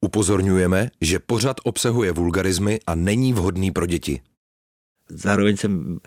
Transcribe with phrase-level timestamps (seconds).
[0.00, 4.20] Upozorňujeme, že pořad obsahuje vulgarizmy a není vhodný pro děti.
[5.08, 5.98] Zároveň jsem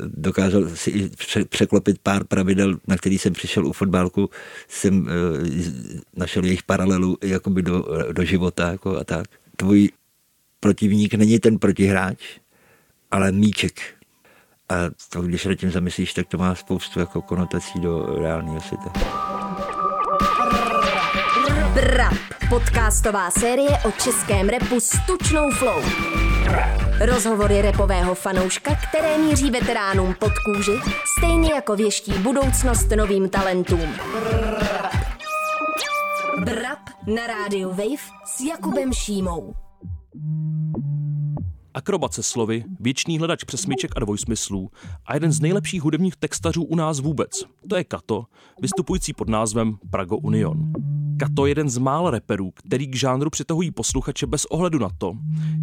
[0.00, 1.10] dokázal si i
[1.44, 4.30] překlopit pár pravidel, na který jsem přišel u fotbálku,
[4.68, 5.12] jsem e,
[6.16, 9.26] našel jejich paralelu jakoby do, do života jako a tak.
[9.56, 9.90] Tvůj
[10.60, 12.18] protivník není ten protihráč,
[13.10, 13.80] ale míček.
[14.68, 14.74] A
[15.08, 18.92] to, když se tím zamyslíš, tak to má spoustu jako konotací do reálného světa.
[21.74, 25.82] Brap, podcastová série o českém repu s tučnou flow.
[27.00, 30.78] Rozhovory repového fanouška, které míří veteránům pod kůži,
[31.18, 33.88] stejně jako věští budoucnost novým talentům.
[36.44, 39.54] Brap na rádiu Wave s Jakubem Šímou.
[41.74, 44.70] Akrobace slovy, věčný hledač přesmyček a dvojsmyslů
[45.06, 47.30] a jeden z nejlepších hudebních textařů u nás vůbec.
[47.68, 48.24] To je Kato,
[48.62, 50.72] vystupující pod názvem Prago Union.
[51.18, 55.12] Kato je jeden z mála reperů, který k žánru přitahují posluchače bez ohledu na to,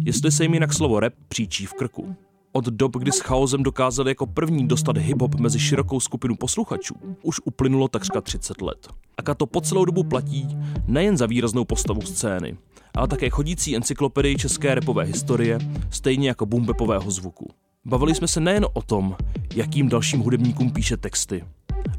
[0.04, 2.16] jestli se jim jinak slovo rap příčí v krku.
[2.52, 7.40] Od dob, kdy s chaosem dokázali jako první dostat hip-hop mezi širokou skupinu posluchačů, už
[7.44, 8.88] uplynulo takřka 30 let.
[9.18, 10.48] A Kato po celou dobu platí
[10.86, 12.56] nejen za výraznou postavu scény,
[12.94, 15.58] ale také chodící encyklopedii české repové historie,
[15.90, 17.50] stejně jako bumbepového zvuku.
[17.84, 19.16] Bavili jsme se nejen o tom,
[19.54, 21.44] jakým dalším hudebníkům píše texty,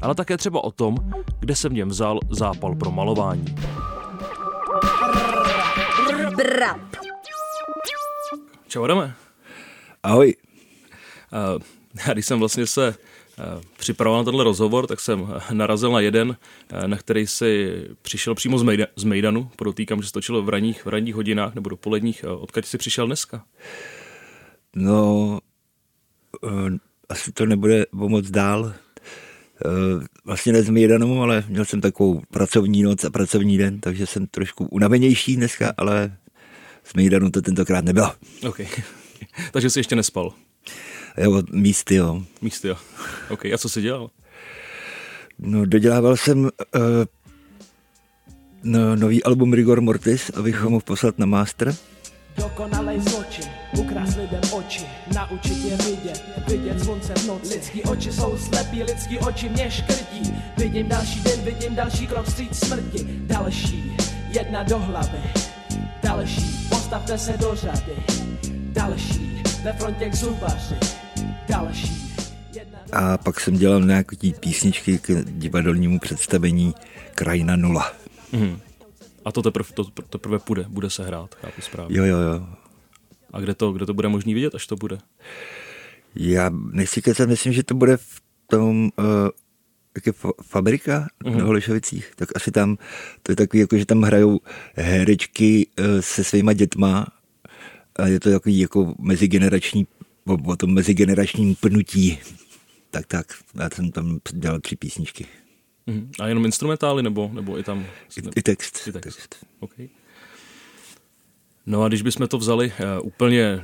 [0.02, 0.96] ale také třeba o tom,
[1.40, 3.44] kde se v něm vzal zápal pro malování.
[6.36, 6.96] Brap.
[8.68, 9.14] Čau, Adame.
[10.02, 10.34] Ahoj.
[11.32, 11.62] Uh,
[12.06, 16.00] já když jsem vlastně se uh, připravoval na tenhle rozhovor, tak jsem uh, narazil na
[16.00, 16.36] jeden,
[16.86, 19.50] na který si přišel přímo z, Mejda, z Mejdanu.
[19.56, 22.24] Podotýkám, že se točilo v ranních, v ranních hodinách nebo dopoledních.
[22.24, 23.44] Odkud jsi přišel dneska?
[24.76, 25.38] No,
[27.08, 28.72] asi to nebude o moc dál.
[29.64, 34.06] Uh, vlastně ne z Mejdanu, ale měl jsem takovou pracovní noc a pracovní den, takže
[34.06, 36.16] jsem trošku unavenější dneska, ale
[36.84, 38.12] z Mejdanu to tentokrát nebylo.
[38.48, 38.60] OK.
[39.52, 40.32] takže jsi ještě nespal?
[41.16, 42.22] Jo, místy, jo.
[42.42, 42.76] Místy, jo.
[43.28, 43.44] OK.
[43.44, 44.10] A co jsi dělal?
[45.38, 46.50] No, dodělával jsem uh,
[48.62, 51.74] no, nový album Rigor Mortis, abych ho mohl poslat na master.
[52.36, 53.00] Dokonalej
[53.78, 57.54] ukrást lidem oči, naučit je vidět, vidět slunce v noci.
[57.54, 60.34] Lidský oči jsou slepí, lidský oči mě škrtí.
[60.56, 63.06] Vidím další den, vidím další krok vstříc smrti.
[63.20, 63.96] Další,
[64.28, 65.18] jedna do hlavy.
[66.02, 67.96] Další, postavte se do řady.
[68.52, 70.76] Další, ve frontě k zubaři.
[71.48, 72.08] Další.
[72.92, 76.74] A pak jsem dělal nějaké písničky k divadelnímu představení
[77.14, 77.92] Krajina nula.
[78.32, 78.60] Mhm.
[79.24, 81.98] A to teprve, to teprve bude, bude se hrát, chápu správně.
[81.98, 82.46] Jo, jo, jo.
[83.32, 84.98] A kde to, kde to bude možný vidět, až to bude?
[86.14, 89.04] Já nechci kecat, myslím, že to bude v tom, uh,
[89.94, 91.32] jak je fa- fabrika Mhm.
[91.34, 91.38] mm-hmm.
[91.38, 92.78] na Holešovicích, tak asi tam,
[93.22, 94.40] to je takový, jako, že tam hrajou
[94.76, 97.06] herečky uh, se svýma dětma
[97.96, 99.86] a je to takový jako mezigenerační,
[100.26, 102.18] o, o tom mezigeneračním pnutí.
[102.90, 103.26] Tak, tak,
[103.60, 105.26] já jsem tam dělal tři písničky.
[105.86, 106.10] Mhm.
[106.20, 107.78] A jenom instrumentály, nebo, nebo i tam?
[108.16, 108.86] I, i text.
[108.88, 109.36] I text.
[109.60, 109.88] Okay.
[111.68, 113.62] No a když bychom to vzali uh, úplně,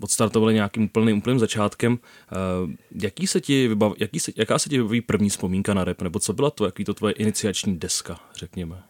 [0.00, 2.70] odstartovali nějakým úplným, úplným začátkem, uh,
[3.02, 6.18] jaký se ti vybav, jaký se, jaká se ti vybaví první vzpomínka na rap, nebo
[6.18, 8.82] co byla to, jaký to tvoje iniciační deska, řekněme?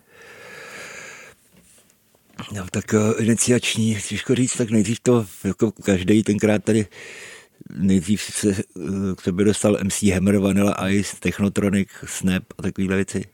[2.53, 6.87] No, tak uh, iniciační, těžko říct, tak nejdřív to, jako každý tenkrát tady,
[7.77, 13.25] nejdřív se uh, k tebe dostal MC Hammer, Vanilla Ice, Technotronic, Snap a takovéhle věci.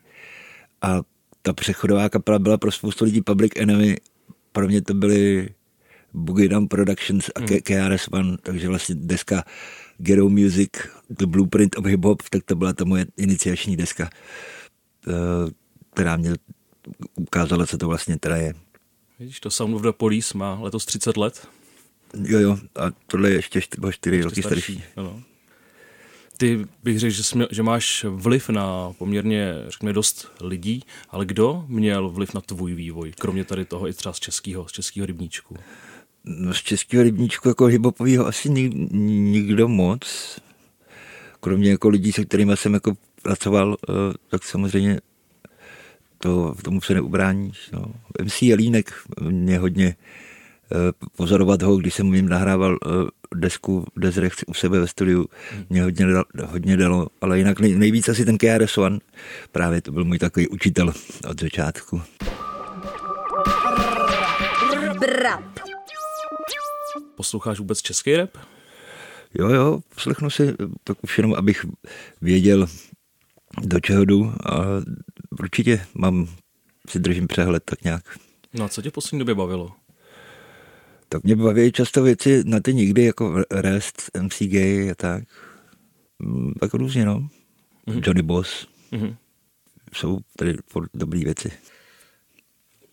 [0.83, 1.03] A
[1.43, 3.97] ta přechodová kapela byla pro spoustu lidí Public Enemy,
[4.53, 5.49] pro mě to byly
[6.13, 7.47] Boogie Down Productions a mm.
[7.47, 9.45] KRS One, takže vlastně deska
[9.99, 10.71] Ghetto Music,
[11.11, 14.11] The Blueprint of Hip Hop, tak to byla ta moje iniciační deska,
[15.07, 15.15] uh,
[15.93, 16.33] která mě
[17.15, 18.55] ukázala, co to vlastně teda je.
[19.19, 21.49] Vidíš, to Sound of the Police má letos 30 let.
[22.25, 24.85] Jo, jo, a tohle je ještě 4, 4 roky starší.
[24.97, 25.23] Ano.
[26.41, 31.65] Ty bych řekl, že, jsme, že máš vliv na poměrně, řekněme, dost lidí, ale kdo
[31.69, 35.57] měl vliv na tvůj vývoj, kromě tady toho i třeba z českého, z českého rybníčku?
[36.25, 38.73] No z českého rybníčku jako hiphopového asi nik,
[39.33, 40.39] nikdo moc.
[41.41, 43.93] Kromě jako lidí, se kterými jsem jako pracoval, eh,
[44.29, 45.01] tak samozřejmě
[46.19, 47.71] to, tomu se neubráníš.
[47.73, 47.85] No.
[48.23, 49.97] MC Jelínek mě hodně
[51.17, 52.89] pozorovat ho, když jsem jim nahrával eh,
[53.35, 55.27] desku Desrech u sebe ve studiu,
[55.71, 58.99] mě hodně, dalo, hodně dalo, ale jinak nej, nejvíc asi ten KRS One,
[59.53, 60.93] právě to byl můj takový učitel
[61.31, 62.03] od začátku.
[65.01, 65.59] Brap.
[67.17, 68.31] Posloucháš vůbec český rap?
[69.39, 71.67] Jo, jo, poslechnu si tak už jenom, abych
[72.21, 72.67] věděl,
[73.63, 74.65] do čeho jdu a
[75.41, 76.27] určitě mám,
[76.89, 78.19] si držím přehled tak nějak.
[78.55, 79.80] No a co tě v poslední době bavilo?
[81.13, 84.55] Tak mě baví často věci na ty nikdy, jako Rest, MCG
[84.91, 85.25] a tak.
[86.19, 87.29] Mm, Tak různě, no.
[87.87, 88.03] Mm-hmm.
[88.07, 88.67] Johnny Boss.
[88.91, 89.17] Mhm.
[89.95, 90.57] Jsou tady
[90.95, 91.53] dobrý věci.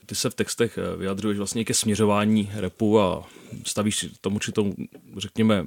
[0.06, 3.28] Ty se v textech eh, vyjadřuješ vlastně ke směřování repu a
[3.64, 4.74] stavíš tomu určitou,
[5.18, 5.66] řekněme,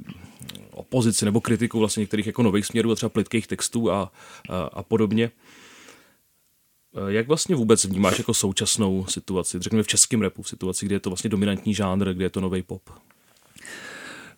[0.70, 4.12] opozici nebo kritiku vlastně některých jako nových směrů a třeba plitkých textů a,
[4.48, 5.30] a, a podobně.
[6.96, 10.94] Eh, Jak vlastně vůbec vnímáš jako současnou situaci, řekněme v českém repu, v situaci, kdy
[10.94, 12.82] je to vlastně dominantní žánr, kde je to nový pop?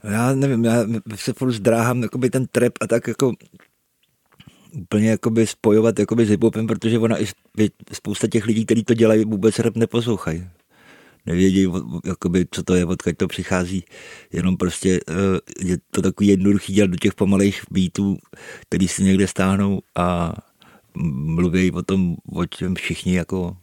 [0.04, 0.84] Já nevím, já
[1.14, 3.32] se furt zdráhám jakoby ten trap a tak jako
[4.72, 7.26] úplně jakoby spojovat jakoby s hiphopem, protože ona i
[7.92, 10.46] spousta těch lidí, kteří to dělají, vůbec rap neposlouchají.
[11.26, 11.66] Nevědí,
[12.04, 13.84] jakoby, co to je, odkud to přichází.
[14.32, 15.14] Jenom prostě eh,
[15.68, 18.18] je to takový jednoduchý dělat do těch pomalejch beatů,
[18.60, 20.32] který si někde stáhnou a
[20.94, 23.56] mluví o tom, o čem všichni jako...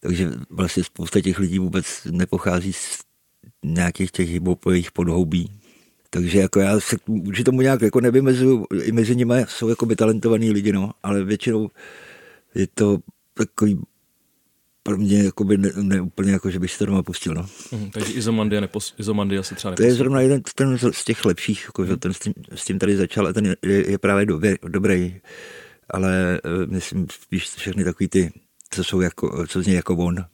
[0.00, 2.98] Takže vlastně spousta těch lidí vůbec nepochází z
[3.64, 5.52] nějakých těch hiphopových podhoubí.
[6.10, 9.96] Takže jako já se vůči tomu nějak jako nevymezuju, i mezi nimi jsou jako by
[9.96, 11.70] talentovaní lidi, no, ale většinou
[12.54, 12.98] je to
[13.34, 13.80] takový
[14.82, 17.46] pro mě jako by ne, ne, úplně jako, že bych si to doma pustil, no.
[17.72, 21.64] Mhm, takže Izomandia, nepos, Izomandia se třeba To je zrovna jeden ten z těch lepších,
[21.64, 24.26] jako, že ten s tím, s tím tady začal a ten je, je, je právě
[24.26, 25.20] dobrý, dobrý,
[25.90, 28.32] ale eh, myslím spíš všechny takový ty,
[28.70, 30.24] co jsou jako, co zní jako on.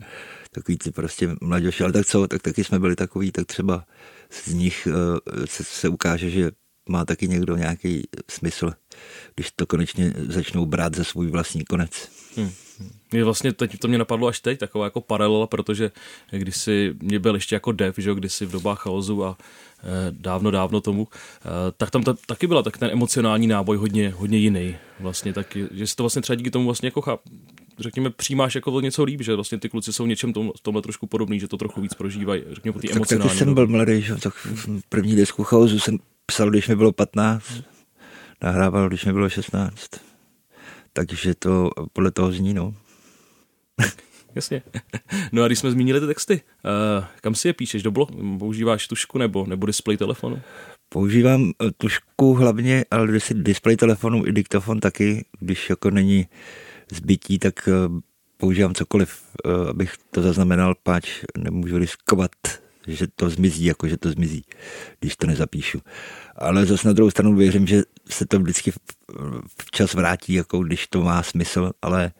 [0.50, 3.84] takový ty prostě mladěši, ale tak co, tak taky jsme byli takový, tak třeba
[4.30, 6.50] z nich eh, se, se ukáže, že
[6.88, 8.72] má taky někdo nějaký smysl,
[9.34, 12.08] když to konečně začnou brát za svůj vlastní konec.
[13.12, 15.90] Mě vlastně teď, to mě napadlo až teď, taková jako paralela, protože
[16.30, 19.38] když si mě byl ještě jako dev, že jo, kdysi v dobách chaosu a
[19.82, 24.10] eh, dávno, dávno tomu, eh, tak tam ta, taky byla tak ten emocionální náboj hodně,
[24.10, 24.76] hodně jiný.
[25.00, 27.20] Vlastně taky, že si to vlastně třeba díky tomu vlastně jako cháp,
[27.78, 31.06] řekněme, přijímáš jako o něco líp, že vlastně ty kluci jsou něčem tom, tomhle trošku
[31.06, 33.28] podobný, že to trochu víc prožívají, řekněme, po té Tak emocionální.
[33.28, 33.54] taky jsem rovině.
[33.54, 34.16] byl mladý, že?
[34.16, 34.34] tak
[34.88, 37.44] první desku chaosu jsem psal, když mi bylo 15,
[38.42, 39.76] nahrával, když mi bylo 16.
[40.92, 42.74] Takže to podle toho zní, no.
[44.34, 44.62] Jasně.
[45.32, 47.82] No a když jsme zmínili ty texty, uh, kam si je píšeš?
[47.82, 48.10] Do blog?
[48.38, 50.40] Používáš tušku nebo, nebo display telefonu?
[50.88, 56.26] Používám eh, tušku hlavně, ale když si displej telefonu i diktofon taky, když jako není
[56.92, 57.72] zbytí, tak eh,
[58.36, 59.22] používám cokoliv,
[59.70, 62.30] abych to zaznamenal, páč nemůžu riskovat,
[62.86, 64.44] že to zmizí, jako že to zmizí,
[65.00, 65.80] když to nezapíšu.
[66.36, 68.72] Ale zase na druhou stranu věřím, že se to vždycky
[69.58, 72.12] včas vrátí, jako když to má smysl, ale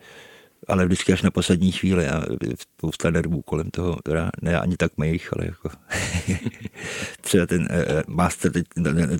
[0.69, 2.23] ale vždycky až na poslední chvíli a
[2.59, 5.71] spousta nervů kolem toho, teda ne ani tak mých, ale jako
[7.21, 8.63] třeba ten uh, master, ty,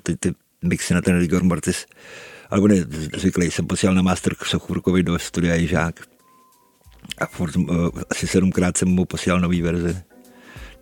[0.03, 1.85] ty, ty mixy na ten Rigor Mortis,
[2.49, 2.75] alebo ne,
[3.15, 5.99] zvyklý jsem posílal na master k Sochurkovi do studia Jižák
[7.17, 10.03] a furt, uh, asi sedmkrát jsem mu posílal nový verze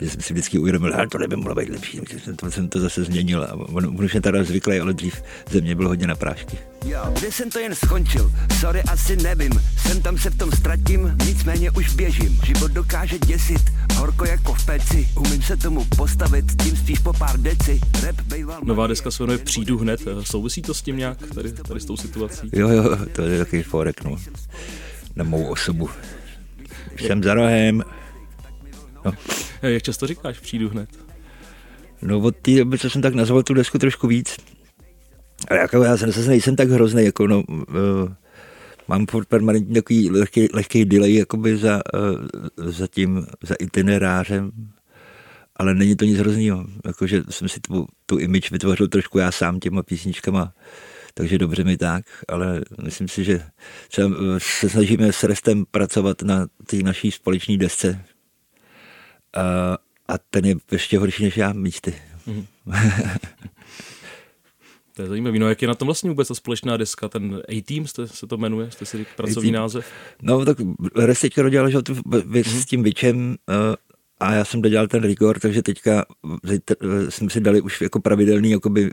[0.01, 2.69] že jsem si vždycky uvědomil, že to by mohlo být lepší, takže jsem to, jsem
[2.69, 5.87] to zase změnil a on, on už je teda zvyklý, ale dřív ze mě byl
[5.87, 6.57] hodně na prášky.
[6.85, 11.17] Jo, kde jsem to jen skončil, sorry asi nevím, jsem tam se v tom ztratím,
[11.25, 13.61] nicméně už běžím, život dokáže děsit,
[13.95, 18.61] horko jako v peci, umím se tomu postavit, tím spíš po pár deci, rap bejval...
[18.63, 20.01] Nová deska se jmenuje Přijdu hned.
[20.21, 22.49] Souvisí to s tím nějak, tady, tady s tou situací?
[22.53, 24.17] Jo, jo, to je takový forek, no,
[25.15, 25.89] na mou osobu.
[26.97, 27.83] Jsem za rohem.
[29.11, 29.15] No,
[29.61, 30.89] Eh, Jak často říkáš Přijdu hned?
[32.01, 34.37] no od té doby, co jsem tak nazval tu desku trošku víc,
[35.49, 37.65] ale jako já zase nejsem tak hrozný, jako no, uh,
[38.87, 44.51] mám furt permanentně takový lehký, lehký delay jakoby za, uh, za tím, za itinerářem,
[45.55, 49.59] ale není to nic hroznýho, jakože jsem si tu, tu image vytvořil trošku já sám
[49.59, 50.53] těma písničkama,
[51.13, 53.41] takže dobře mi tak, ale myslím si, že
[54.37, 58.01] se snažíme s Restem pracovat na té naší společné desce
[59.33, 61.95] a, a ten je ještě horší než já místy.
[64.99, 65.39] To je zajímavé.
[65.39, 68.37] No jak je na tom vlastně vůbec ta společná deska, ten A-Team jste, se to
[68.37, 69.61] jmenuje, jste si řekl pracovní A-Team.
[69.61, 69.85] název?
[70.21, 70.57] No tak
[70.95, 71.95] Rest teďka dodělal že, tu
[72.25, 73.75] věc s tím Vičem uh,
[74.19, 76.05] a já jsem dodělal ten Rigor, takže teďka
[76.43, 78.91] zítra, uh, jsme si dali už jako pravidelný jakoby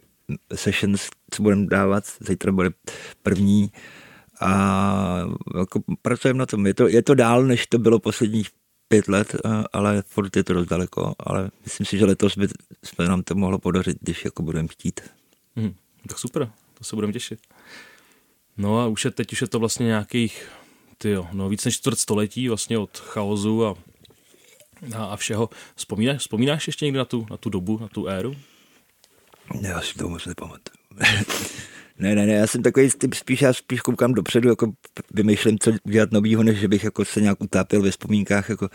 [0.55, 2.71] sessions, co budeme dávat, zítra bude
[3.23, 3.71] první
[4.40, 5.28] a
[5.59, 6.66] jako pracujeme na tom.
[6.66, 8.49] Je to, je to dál, než to bylo posledních
[8.88, 12.49] pět let, uh, ale furt je to dost daleko, ale myslím si, že letos by
[12.85, 15.00] jsme nám to mohlo podařit, když jako budeme chtít.
[15.57, 15.75] Mhm.
[16.09, 17.40] Tak super, to se budeme těšit.
[18.57, 20.49] No a už je teď už je to vlastně nějakých,
[20.99, 23.75] tyjo, no víc než čtvrt století vlastně od chaosu a,
[24.97, 25.50] a, a všeho.
[25.76, 28.37] Vzpomínáš, vzpomínáš ještě někdy na tu, na tu dobu, na tu éru?
[29.61, 30.76] Já si to moc nepamatuju.
[31.99, 34.73] Ne, ne, ne, já jsem takový typ spíš, já spíš koukám dopředu, jako
[35.15, 38.69] vymýšlím, co dělat novýho, než že bych jako se nějak utápil ve vzpomínkách, jako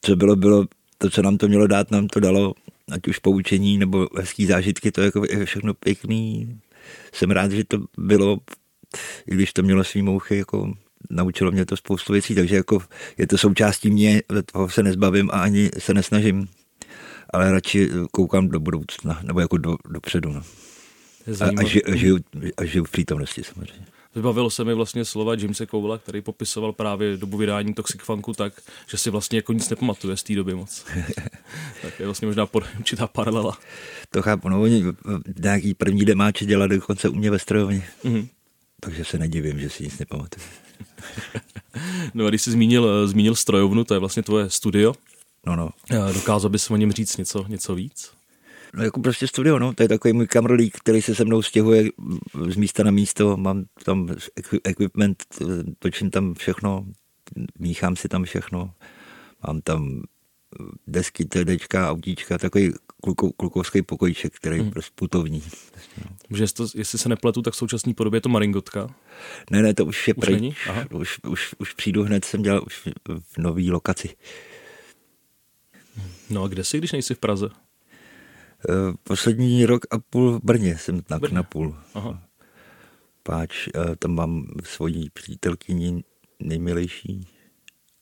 [0.00, 0.66] co bylo, bylo,
[0.98, 2.54] to, co nám to mělo dát, nám to dalo,
[2.92, 6.58] ať už poučení nebo hezký zážitky, to je jako všechno pěkný.
[7.12, 8.38] Jsem rád, že to bylo,
[9.26, 10.74] i když to mělo svý mouchy, jako
[11.10, 12.82] naučilo mě to spoustu věcí, takže jako
[13.18, 16.48] je to součástí mě, toho se nezbavím a ani se nesnažím,
[17.30, 20.32] ale radši koukám do budoucna, nebo jako do, dopředu.
[20.32, 20.42] No.
[21.40, 22.18] A, a, ži, a, žiju,
[22.56, 23.86] a žiju v přítomnosti samozřejmě.
[24.14, 28.52] Vybavilo se mi vlastně slova Jamesa Cowella, který popisoval právě dobu vydání Toxic Funku tak,
[28.88, 30.84] že si vlastně jako nic nepamatuje z té doby moc.
[31.82, 33.58] tak je vlastně možná por, určitá paralela.
[34.10, 34.84] To chápu, no oni
[35.42, 37.88] nějaký první demáče dělali dokonce u mě ve strojovně.
[38.04, 38.28] Mm-hmm.
[38.80, 40.46] Takže se nedivím, že si nic nepamatuje.
[42.14, 44.94] no a když jsi zmínil, zmínil strojovnu, to je vlastně tvoje studio.
[45.46, 45.70] No, no.
[46.14, 48.10] Dokázal bys o něm říct něco, něco víc?
[48.74, 51.90] No jako prostě studio, no, to je takový můj kamerlík, který se se mnou stěhuje
[52.48, 54.08] z místa na místo, mám tam
[54.64, 55.24] equipment,
[55.78, 56.86] točím tam všechno,
[57.58, 58.74] míchám si tam všechno,
[59.46, 60.02] mám tam
[60.86, 64.66] desky, TDčka, autíčka, takový kluko, klukovský pokojíček, který hmm.
[64.66, 65.42] je prostě putovní.
[66.30, 68.94] Že to, jestli se nepletu, tak v současné podobě je to Maringotka?
[69.50, 70.68] Ne, ne, to už je už pryč.
[70.90, 74.16] Už, už, už přijdu hned, jsem dělal už v nový lokaci.
[76.30, 77.48] No a kde jsi, když nejsi v Praze?
[78.68, 81.34] Eh, poslední rok a půl v Brně jsem tak Brně.
[81.34, 81.76] na půl.
[81.94, 82.22] Aha.
[83.22, 86.04] Páč, eh, tam mám svoji přítelkyni
[86.40, 87.28] nejmilejší,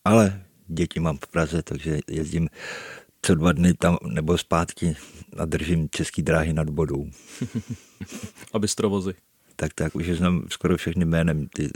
[0.05, 2.49] ale děti mám v Praze, takže jezdím
[3.23, 4.97] co dva dny tam nebo zpátky
[5.37, 7.11] a držím český dráhy nad vodou.
[8.53, 9.15] a bystrovozy.
[9.57, 11.71] Tak, tak, už znám skoro všechny jménem ty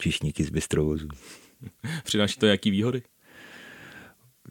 [0.00, 1.08] číšníky z bystrovozu.
[2.04, 3.02] Přináší to jaký výhody?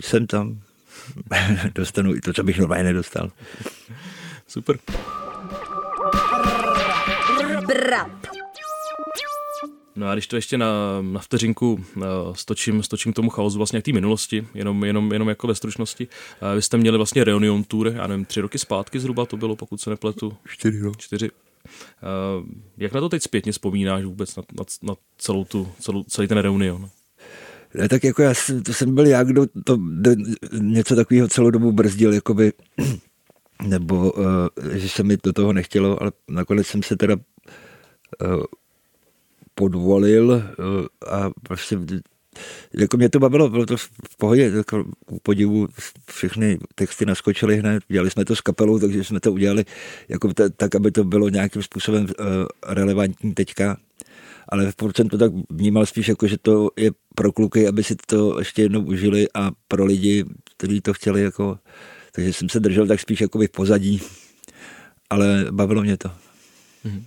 [0.02, 0.62] Jsem tam,
[1.76, 3.32] dostanu i to, co bych normálně nedostal.
[4.48, 4.78] Super.
[7.68, 8.28] Brap.
[9.96, 13.86] No a když to ještě na, na vteřinku uh, stočím, stočím tomu chaosu vlastně k
[13.86, 16.08] té minulosti, jenom, jenom, jenom jako ve stručnosti.
[16.42, 19.56] Uh, vy jste měli vlastně Reunion Tour, já nevím, tři roky zpátky zhruba to bylo,
[19.56, 20.38] pokud se nepletu.
[20.48, 20.92] Čtyři, no.
[20.98, 21.32] Čtyři.
[21.32, 22.46] Uh,
[22.78, 26.38] jak na to teď zpětně vzpomínáš vůbec, na, na, na celou tu, celou, celý ten
[26.38, 26.90] Reunion?
[27.90, 28.34] Tak jako já,
[28.66, 30.12] to jsem byl já, kdo to kdo
[30.60, 32.54] něco takového celou dobu brzdil, jakoby,
[33.68, 34.26] nebo uh,
[34.74, 38.44] že se mi do toho nechtělo, ale nakonec jsem se teda uh,
[39.56, 41.80] podvolil uh, a prostě
[42.74, 45.68] jako mě to bavilo, bylo to v pohodě, jako u podivu
[46.12, 49.66] všechny texty naskočily hned, dělali jsme to s kapelou, takže jsme to udělali
[50.10, 52.26] jako t- tak, aby to bylo nějakým způsobem uh,
[52.68, 53.78] relevantní teďka
[54.50, 58.40] ale v procentu tak vnímal spíš jako, že to je pro kluky, aby si to
[58.40, 60.26] ještě jednou užili a pro lidi,
[60.58, 61.60] kteří to chtěli jako,
[62.12, 64.02] takže jsem se držel tak spíš jako v pozadí,
[65.10, 66.12] ale bavilo mě to.
[66.84, 67.06] Mhm.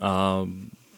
[0.00, 0.42] A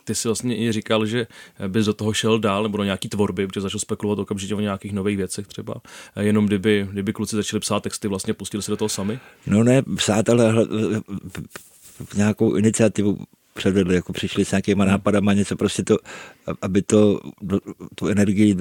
[0.04, 1.26] ty si vlastně i říkal, že
[1.68, 4.92] bys do toho šel dál nebo do nějaký tvorby, protože začal spekulovat okamžitě o nějakých
[4.92, 5.74] nových věcech třeba.
[6.20, 9.18] Jenom kdyby, kdyby kluci začali psát texty, vlastně pustili se do toho sami?
[9.46, 10.54] No ne, psát, ale
[12.14, 13.18] nějakou iniciativu
[13.58, 15.96] předvedli, jako přišli s nějakýma nápadama, něco prostě to,
[16.62, 17.20] aby to,
[17.94, 18.56] tu energii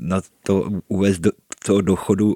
[0.00, 1.30] na to uvést do
[1.66, 2.34] toho dochodu,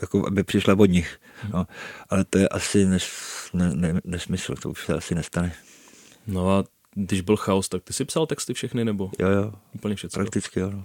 [0.00, 1.20] jako aby přišla od nich.
[1.52, 1.66] No.
[2.10, 3.04] Ale to je asi nes,
[3.52, 5.52] ne, ne, nesmysl, to už se asi nestane.
[6.26, 9.10] No a když byl chaos, tak ty si psal texty všechny, nebo?
[9.18, 9.52] Jo, jo.
[9.74, 10.22] Úplně všechno.
[10.22, 10.70] Prakticky, jo.
[10.70, 10.84] No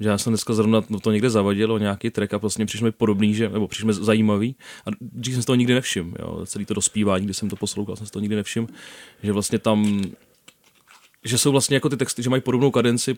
[0.00, 2.92] že já jsem dneska zrovna to někde zavadil o nějaký track a vlastně přišel mi
[2.92, 6.64] podobný, že, nebo přišel mi zajímavý a dřív jsem z toho nikdy nevšiml, jo, celý
[6.64, 8.66] to dospívání, když jsem to poslouchal, jsem z toho nikdy nevšiml,
[9.22, 10.02] že vlastně tam
[11.24, 13.16] že jsou vlastně jako ty texty, že mají podobnou kadenci,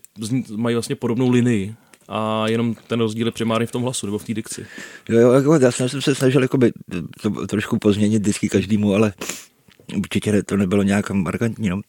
[0.57, 1.75] mají vlastně podobnou linii
[2.09, 4.67] a jenom ten rozdíl je primárně v tom hlasu nebo v té dikci.
[5.09, 6.73] Jo, jo, jako, já jsem se snažil jakoby,
[7.21, 9.13] to trošku pozměnit disky každému, ale
[9.97, 11.69] určitě to nebylo nějak markantní.
[11.69, 11.81] No.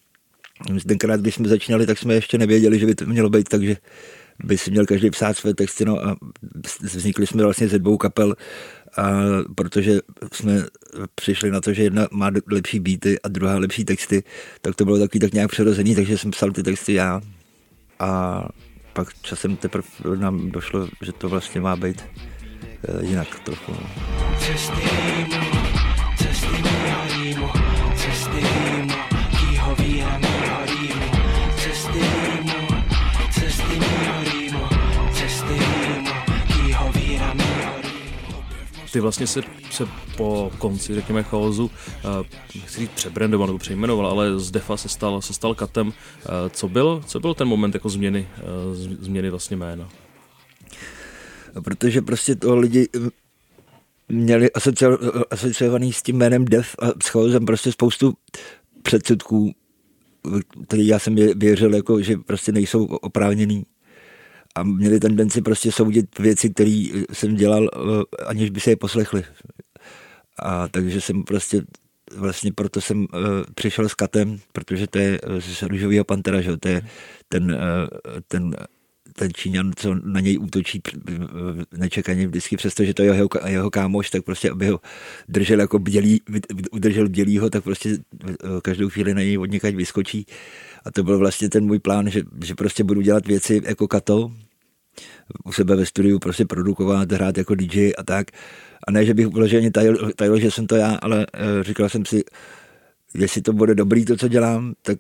[0.88, 3.78] Tenkrát, když jsme začínali, tak jsme ještě nevěděli, že by to mělo být, takže
[4.44, 6.16] by si měl každý psát své texty, no a
[6.82, 8.36] vznikli jsme vlastně ze dvou kapel,
[8.98, 9.12] a
[9.56, 10.00] protože
[10.34, 10.64] jsme
[11.16, 14.24] přišli na to, že jedna má lepší beaty a druhá lepší texty,
[14.62, 17.22] tak to bylo takový tak nějak přirozený, takže jsem psal ty texty já
[18.00, 18.42] a
[18.94, 23.76] pak časem teprve nám došlo, že to vlastně má být eh, jinak trochu.
[24.40, 25.53] Cesty
[38.94, 41.72] ty vlastně se, se po konci, řekněme, chaosu, uh,
[42.56, 45.88] nechci říct přebrandoval nebo přejmenoval, ale z Defa se stal, se stal katem.
[45.88, 45.94] Uh,
[46.50, 49.90] co, byl, co byl ten moment jako změny, uh, změny vlastně jména?
[51.64, 52.88] Protože prostě to lidi
[54.10, 54.50] měli
[55.32, 58.14] asociovaný s tím jménem Def a s chaosem prostě spoustu
[58.84, 59.54] předsudků
[60.68, 63.66] který já jsem věřil, jako, že prostě nejsou oprávněný.
[64.56, 69.24] A měli tendenci prostě soudit věci, které jsem dělal, eh, aniž by se je poslechli.
[70.40, 71.62] A takže jsem prostě
[72.16, 73.08] vlastně proto jsem uh,
[73.56, 76.58] přišel s Katem, protože to je z Růžového pantera, že?
[76.58, 76.82] to je
[77.30, 77.58] ten,
[78.28, 78.56] ten
[79.16, 80.82] ten Číňan, co na něj útočí
[81.78, 84.80] nečekaně vždycky, přestože to je jeho, jeho kámoš, tak prostě, aby ho
[85.28, 86.22] držel jako bdělý,
[86.72, 87.98] udržel bdělýho, tak prostě
[88.62, 90.26] každou chvíli na něj od vyskočí.
[90.86, 94.32] A to byl vlastně ten můj plán, že, že prostě budu dělat věci jako Kato,
[95.46, 98.28] u sebe ve studiu prostě produkovat, hrát jako DJ a tak.
[98.88, 102.06] A ne, že bych vloženě tajil, tajil, že jsem to já, ale uh, říkal jsem
[102.06, 102.24] si,
[103.18, 104.98] jestli to bude dobrý to, co dělám, tak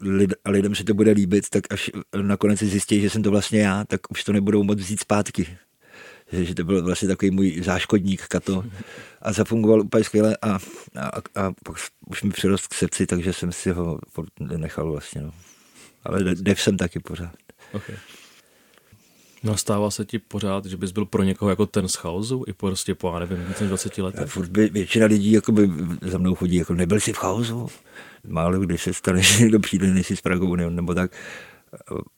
[0.00, 1.90] lid, a lidem se to bude líbit, tak až
[2.22, 5.46] nakonec si zjistí, že jsem to vlastně já, tak už to nebudou moc vzít zpátky.
[6.34, 8.64] Že, že to byl vlastně takový můj záškodník Kato
[9.22, 10.58] a zafungoval úplně skvěle a,
[10.96, 11.76] a, a pak
[12.06, 13.98] už mi přirost k srdci, takže jsem si ho
[14.56, 15.20] nechal vlastně.
[15.20, 15.32] No.
[16.04, 17.34] Ale dev jsem taky pořád.
[17.72, 17.96] Okay.
[19.44, 22.44] No a stává se ti pořád, že bys byl pro někoho jako ten z chaosu
[22.46, 24.30] i prostě po, já nevím, více než 20 letech?
[24.30, 25.70] Furt by, většina lidí jako by
[26.02, 27.68] za mnou chodí, jako nebyl jsi v chaosu?
[28.26, 31.10] Málo když se stane, že někdo přijde, nejsi z Pragu nebo tak.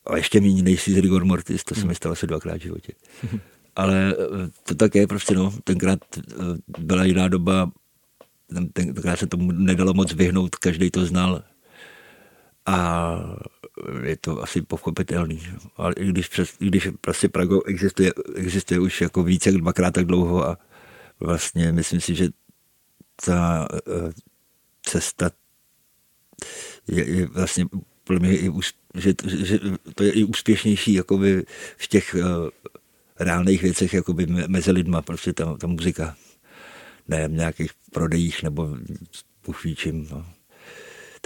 [0.07, 2.93] A ještě méně nejsi z Rigor Mortis, to se mi stalo se dvakrát v životě.
[3.77, 5.53] Ale eh, to tak je prostě, no.
[5.65, 6.23] Tenkrát eh,
[6.79, 7.71] byla jiná doba,
[8.73, 11.43] tenkrát se tomu nedalo moc vyhnout, každý to znal.
[12.67, 13.19] A
[14.03, 15.43] je to asi pochopitelný.
[15.77, 19.95] Ale i když, přes, i když prostě Prago existuje, existuje už jako více jak dvakrát
[19.95, 20.59] tak dlouho a
[21.21, 22.29] vlastně myslím si, že
[23.27, 24.11] ta uh,
[24.83, 25.31] cesta
[26.89, 27.65] je, je vlastně
[28.05, 28.53] pro mě i,
[28.95, 29.59] že, že
[29.95, 31.45] to je i úspěšnější jakoby
[31.77, 32.17] v těch
[33.19, 36.17] reálných věcech jakoby mezi lidma, prostě ta, ta muzika.
[37.09, 38.77] Ne v nějakých prodejích nebo
[39.47, 40.09] buchvíčím.
[40.11, 40.27] No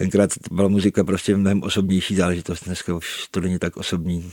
[0.01, 4.33] tenkrát byla muzika prostě mnohem osobnější záležitost, dneska už to není tak osobní.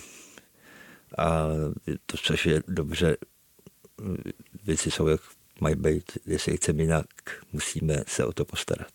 [1.18, 1.48] A
[2.06, 3.18] to, což je dobře,
[4.64, 5.22] věci jsou, jak
[5.62, 7.06] mají být, jestli chceme jinak,
[7.54, 8.94] musíme se o to postarat.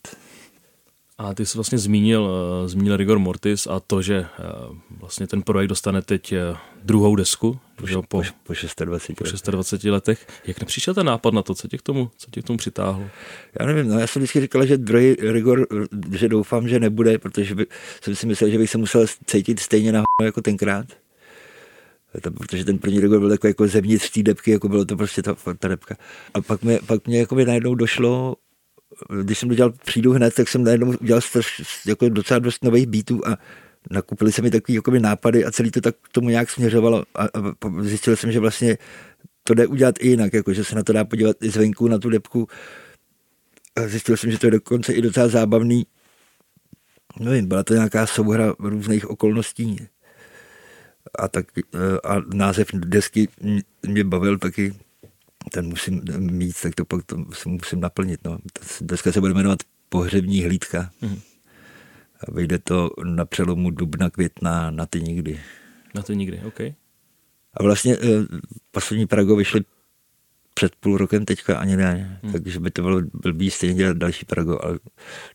[1.19, 5.43] A ty jsi vlastně zmínil, uh, zmínil Rigor Mortis a to, že uh, vlastně ten
[5.43, 10.27] projekt dostane teď uh, druhou desku po, že, po, po, po 26, po 26 letech.
[10.47, 13.05] Jak nepřišel ten nápad na to, co tě k tomu, co tě k tomu přitáhlo?
[13.61, 15.67] Já nevím, no já jsem vždycky říkal, že druhý Rigor,
[16.13, 17.67] že doufám, že nebude, protože by,
[18.03, 20.87] jsem si myslel, že bych se musel cítit stejně na jako tenkrát.
[22.23, 25.23] To, protože ten první Rigor byl takový jako zevnitř té depky, jako bylo to prostě
[25.23, 25.97] ta, ta depka.
[26.35, 28.37] A pak mě, pak mě jako by najednou došlo,
[29.23, 32.87] když jsem to dělal přijdu hned, tak jsem najednou udělal straš, jako docela dost nových
[32.87, 33.39] beatů a
[33.91, 37.29] nakupili se mi takový jakoby, nápady a celý to tak tomu nějak směřovalo a, a
[37.81, 38.79] zjistil jsem, že vlastně
[39.45, 41.99] to jde udělat i jinak, jako, že se na to dá podívat i zvenku na
[41.99, 42.49] tu depku.
[43.77, 45.87] A zjistil jsem, že to je dokonce i docela zábavný.
[47.21, 49.89] Nevím, byla to nějaká souhra různých okolností.
[51.19, 51.47] A, tak,
[52.05, 53.29] a název desky
[53.87, 54.75] mě bavil taky
[55.51, 58.21] ten musím mít, tak to pak to musím naplnit.
[58.25, 58.39] No.
[58.81, 60.91] Dneska se bude jmenovat Pohřební hlídka.
[61.01, 61.21] Mm.
[62.21, 65.41] A vyjde to na přelomu dubna, května, na ty nikdy.
[65.95, 66.61] Na ty nikdy, OK.
[67.55, 68.27] A vlastně eh,
[68.71, 69.61] poslední Prago vyšly
[70.55, 72.33] před půl rokem teďka ani ne, hmm.
[72.33, 74.79] takže by to bylo blbý stejně dělat další Prago, ale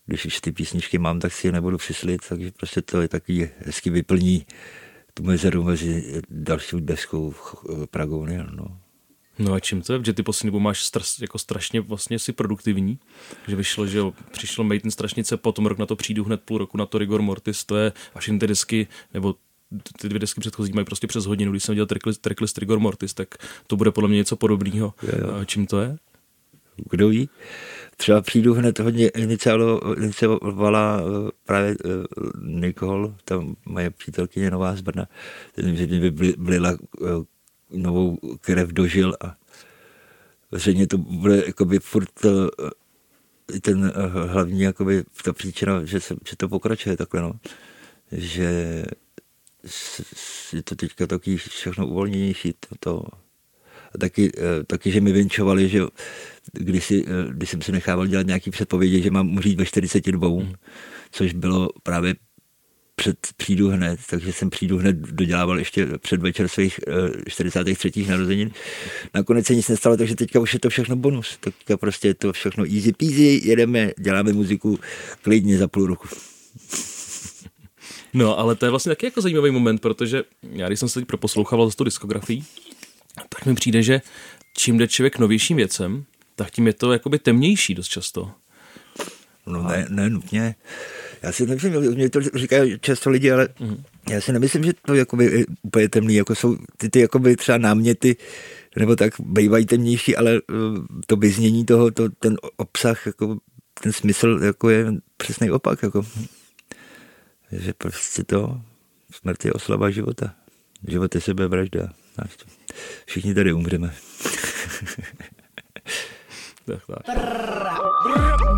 [0.06, 3.50] když už ty písničky mám, tak si je nebudu přislit, takže prostě to je taky
[3.58, 4.46] hezky vyplní
[5.14, 8.26] tu mezeru mezi další deskou eh, Pragou.
[8.26, 8.80] No.
[9.38, 10.00] No a čím to je?
[10.04, 12.98] Že ty poslední dobu máš stras, jako strašně vlastně si produktivní,
[13.48, 16.78] že vyšlo, že jo, přišlo Maiden strašnice, potom rok na to přijdu hned půl roku
[16.78, 19.34] na to Rigor Mortis, to je až ty desky, nebo
[20.00, 23.14] ty dvě desky předchozí mají prostě přes hodinu, když jsem dělal tracklist, tracklist Rigor Mortis,
[23.14, 23.28] tak
[23.66, 24.94] to bude podle mě něco podobného.
[25.46, 25.96] Čím to je?
[26.90, 27.28] Kdo ví?
[27.96, 31.88] Třeba přijdu hned hodně iniciovala eh, právě eh,
[32.42, 35.06] Nikol, tam moje přítelkyně nová z Brna,
[35.56, 37.06] že by byla eh,
[37.70, 39.36] novou krev dožil a
[40.52, 46.36] zřejmě to bude jakoby furt eh, ten eh, hlavní jakoby ta příčina, že, se, že
[46.36, 47.32] to pokračuje takhle, no.
[48.12, 48.84] Že
[50.52, 52.52] je to teďka taky všechno uvolněnější.
[52.52, 53.04] To, to.
[53.94, 55.80] A taky, eh, taky, že mi vinčovali, že
[56.52, 60.54] když, si, když jsem si nechával dělat nějaký předpovědi, že mám umřít ve 42, hmm.
[61.10, 62.14] což bylo právě
[62.98, 66.80] před přijdu hned, takže jsem přijdu hned dodělával ještě před večer svých
[67.28, 67.92] 43.
[67.96, 68.50] Eh, narozenin.
[69.14, 71.36] Nakonec se nic nestalo, takže teďka už je to všechno bonus.
[71.40, 74.78] Teďka prostě je to všechno easy peasy, jedeme, děláme muziku
[75.22, 76.08] klidně za půl roku.
[78.14, 81.08] No, ale to je vlastně taky jako zajímavý moment, protože já když jsem se teď
[81.08, 82.42] proposlouchával z tu diskografii,
[83.28, 84.00] tak mi přijde, že
[84.56, 86.04] čím jde člověk novějším věcem,
[86.36, 88.32] tak tím je to jakoby temnější dost často.
[89.48, 90.54] No ne, ne nutně
[91.22, 93.82] Já si nemyslím, mě to říkají často lidi, ale mm.
[94.10, 97.58] já si nemyslím, že to jakoby je úplně temný, jako jsou ty, ty jakoby třeba
[97.58, 98.16] náměty,
[98.76, 100.42] nebo tak bývají temnější, ale eh,
[101.06, 103.38] to vyznění toho, to, ten obsah, jako,
[103.82, 105.82] ten smysl jako je přesný opak.
[105.82, 106.06] Jako.
[107.52, 108.60] Že prostě to,
[109.12, 110.34] smrt je oslava života.
[110.88, 111.88] Život je sebevražda.
[113.06, 113.94] Všichni tady umřeme.
[116.68, 117.16] tak, tak.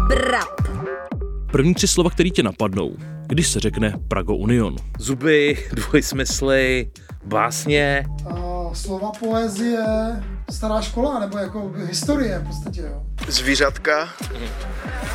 [0.08, 0.60] Brap.
[1.52, 2.96] První tři slova, které tě napadnou,
[3.26, 4.76] když se řekne Prago Union.
[4.98, 6.90] Zuby, dvojsmysly,
[7.24, 8.04] básně.
[8.30, 9.84] A slova poezie,
[10.50, 13.02] stará škola, nebo jako historie v podstatě, jo.
[13.28, 14.08] Zvířatka,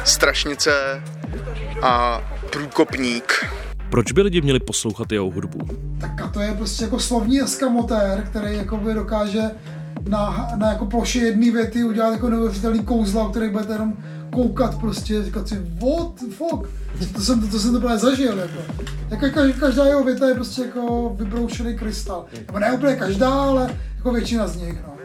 [0.04, 1.04] strašnice
[1.82, 3.46] a průkopník.
[3.90, 5.60] Proč by lidi měli poslouchat jeho hudbu?
[6.02, 9.42] Tak a to je prostě jako slovní eskamotér, který jako by dokáže
[10.10, 13.94] na, na jako ploše jedné věty udělat jako neuvěřitelný kouzla, o který budete jenom
[14.30, 16.70] koukat prostě, říkat si, what the fuck,
[17.14, 18.60] to jsem to, to jsem to právě zažil, jako.
[19.10, 22.26] jako každá, každá jeho věta je prostě jako vybroušený krystal.
[22.48, 24.96] Nebo ne úplně každá, ale jako většina z nich, no.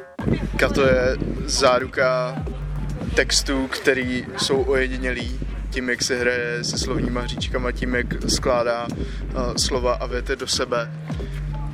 [0.56, 2.36] Kato je záruka
[3.14, 9.54] textů, který jsou ojedinělý tím, jak se hraje se slovníma hříčkama, tím, jak skládá uh,
[9.56, 10.90] slova a věty do sebe.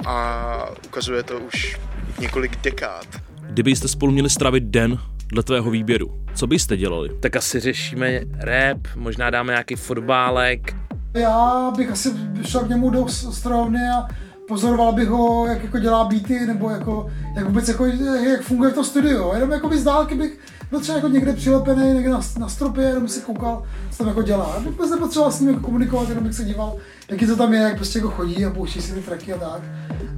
[0.07, 1.79] A ukazuje to už
[2.21, 3.07] několik dekád.
[3.51, 4.99] Kdybyste spolu měli stravit den
[5.29, 7.11] dle tvého výběru, co byste dělali?
[7.21, 10.77] Tak asi řešíme rap, možná dáme nějaký fotbálek.
[11.15, 12.11] Já bych asi
[12.43, 14.09] šel k němu do strojovny a
[14.49, 17.87] pozoroval bych ho, jak jako dělá beaty, nebo jako, jak vůbec jako,
[18.31, 19.35] jak funguje to studio.
[19.35, 20.39] Jenom jako by z dálky bych
[20.71, 24.23] byl třeba jako někde přilepený, někde na, na stropě, jenom si koukal, co tam jako
[24.23, 24.53] dělá.
[24.55, 26.77] Já bych vůbec nepotřeboval s ním jako komunikovat, jenom bych se díval,
[27.09, 29.63] jaký to tam je, jak prostě jako chodí a pouští si ty tracky a tak.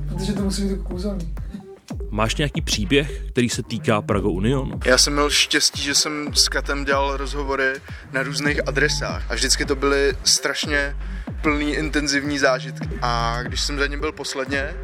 [0.09, 1.35] Protože to musí být jako kouzelný.
[2.11, 4.81] Máš nějaký příběh, který se týká Prago Union?
[4.85, 7.73] Já jsem měl štěstí, že jsem s Katem dělal rozhovory
[8.13, 10.97] na různých adresách a vždycky to byly strašně
[11.43, 12.89] plný intenzivní zážitky.
[13.03, 14.75] A když jsem za ním byl posledně,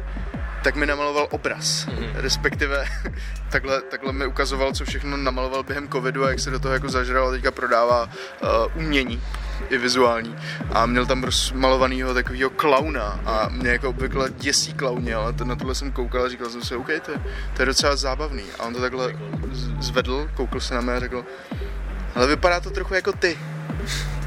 [0.65, 2.11] tak mi namaloval obraz, mm-hmm.
[2.13, 2.85] respektive
[3.51, 6.89] takhle, takhle mi ukazoval, co všechno namaloval během covidu a jak se do toho jako
[6.89, 9.21] zažral a teďka prodává uh, umění
[9.69, 10.35] i vizuální.
[10.73, 15.55] A měl tam malovanýho takového klauna a mě jako obvykle děsí klauně, ale to, na
[15.55, 17.19] tohle jsem koukal a říkal jsem si, OK, to je,
[17.55, 18.43] to je docela zábavný.
[18.59, 19.13] A on to takhle
[19.79, 21.25] zvedl, koukl se na mě a řekl,
[22.15, 23.37] ale vypadá to trochu jako ty.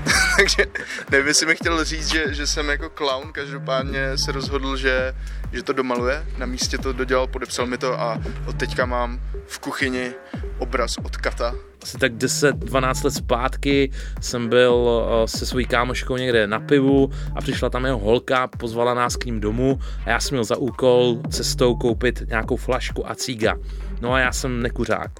[0.36, 0.66] Takže
[1.10, 5.14] nevím, jestli mi chtěl říct, že, že jsem jako clown, každopádně se rozhodl, že,
[5.52, 9.58] že to domaluje, na místě to dodělal, podepsal mi to a od teďka mám v
[9.58, 10.12] kuchyni
[10.58, 11.54] obraz od Kata.
[11.82, 13.90] Asi tak 10-12 let zpátky
[14.20, 18.94] jsem byl eh, se svojí kámoškou někde na pivu a přišla tam jeho holka, pozvala
[18.94, 23.14] nás k ním domů a já jsem měl za úkol cestou koupit nějakou flašku a
[23.14, 23.56] cíga.
[24.00, 25.10] No a já jsem nekuřák.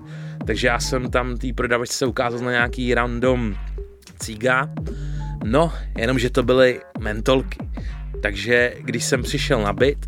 [0.46, 3.56] Takže já jsem tam té prodavačce ukázal na nějaký random
[4.18, 4.68] cíga.
[5.44, 7.58] No, jenomže to byly mentolky.
[8.22, 10.06] Takže když jsem přišel na byt,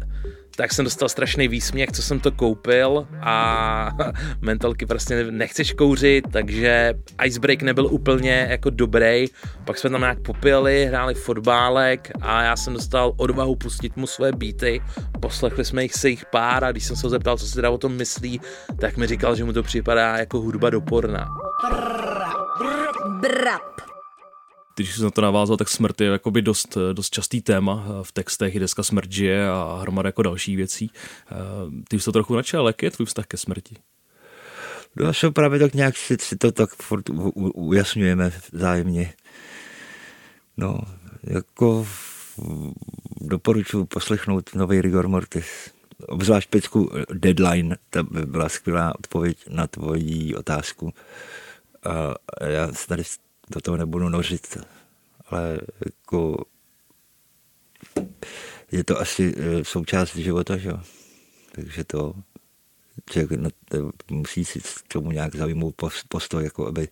[0.56, 3.90] tak jsem dostal strašný výsměch, co jsem to koupil a
[4.40, 6.94] mentolky prostě nechceš kouřit, takže
[7.24, 9.26] icebreak nebyl úplně jako dobrý.
[9.64, 14.32] Pak jsme tam nějak popili, hráli fotbálek a já jsem dostal odvahu pustit mu své
[14.32, 14.82] beaty.
[15.20, 17.70] Poslechli jsme jich se jich pár a když jsem se ho zeptal, co si teda
[17.70, 18.40] o tom myslí,
[18.80, 21.28] tak mi říkal, že mu to připadá jako hudba do porna.
[23.20, 23.89] Brap
[24.82, 28.54] když jsem na to navázal, tak smrt je jakoby dost, dost častý téma v textech,
[28.54, 30.90] i dneska smrt žije a hromada jako další věcí.
[31.30, 31.34] Eh,
[31.88, 33.76] ty jsi to trochu načal, jaký je tvůj vztah ke smrti?
[34.96, 37.04] No, se právě tak nějak si, si to tak furt
[37.54, 39.14] ujasňujeme vzájemně.
[40.56, 40.80] No,
[41.24, 41.86] jako
[43.20, 45.70] doporučuji poslechnout nový Rigor Mortis.
[46.08, 50.92] Obzvlášť pecku Deadline, ta by byla skvělá odpověď na tvoji otázku.
[51.84, 52.14] A
[52.46, 53.02] já tady
[53.50, 54.58] do toho nebudu nořit,
[55.26, 56.44] ale jako
[58.72, 60.80] je to asi e, součást života, že jo.
[61.52, 62.14] Takže to
[63.10, 63.50] člověk no,
[64.10, 65.74] musí si k tomu nějak zaujmout
[66.08, 66.88] postoj, jako aby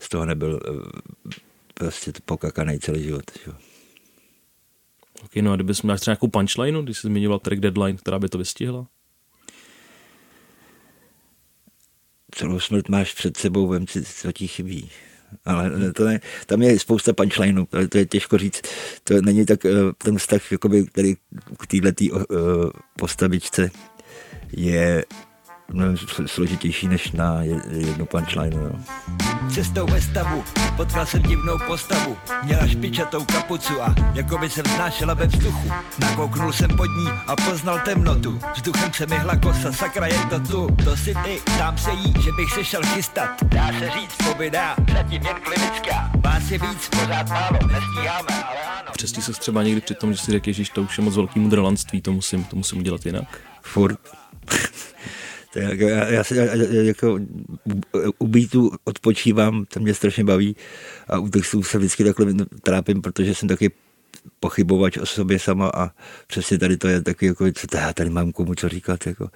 [0.00, 0.70] z toho nebyl e,
[1.74, 3.24] prostě pokakaný celý život.
[3.44, 3.56] Že jo.
[5.24, 8.28] Ok, no a kdybys měl třeba nějakou punchline, když jsi zmiňoval track deadline, která by
[8.28, 8.86] to vystihla?
[12.34, 14.90] Celou smrt máš před sebou, vem si, co ti chybí
[15.44, 18.62] ale to ne, tam je spousta punchlineů, to, to je těžko říct.
[19.04, 21.14] To není tak eh, ten vztah, jakoby, který
[21.58, 22.22] k této uh,
[22.98, 23.70] postavičce
[24.52, 25.04] je
[25.74, 28.56] mnohem složitější než na jednu punchline.
[28.56, 28.70] No.
[29.50, 30.44] Cestou ve stavu
[30.76, 32.16] potkal jsem divnou postavu.
[32.42, 35.70] Měla špičatou kapucu a jako by se vznášela ve vzduchu.
[35.98, 38.40] Nakouknul jsem pod ní a poznal temnotu.
[38.56, 40.76] Vzduchem se mi hla kosa, sakra je to tu.
[40.84, 43.44] To si ty, tam se jí, že bych se šel chystat.
[43.44, 46.10] Dá se říct, pobyda, zatím jen klinická.
[46.20, 48.90] Vás je víc, pořád málo, nestíháme, ale ano.
[48.92, 51.40] Přesně se třeba někdy při tom, že si řekl, že to už je moc velký
[51.40, 53.40] mudrlanství, to musím, to musím udělat jinak.
[53.62, 53.98] Furt.
[55.54, 56.34] Tak já, já se
[56.70, 57.18] jako
[58.18, 60.56] u beatu odpočívám, to mě strašně baví
[61.08, 63.70] a u textů se vždycky takhle trápím, protože jsem taky
[64.40, 65.90] pochybovač o sobě sama a
[66.26, 69.30] přesně tady to je taky jako, co já tady mám komu co říkat, jako.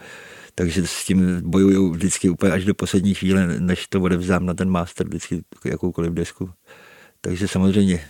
[0.55, 4.71] Takže s tím bojuju vždycky úplně až do poslední chvíle, než to odevzdám na ten
[4.71, 6.51] master, vždycky jakoukoliv desku.
[7.21, 8.01] Takže samozřejmě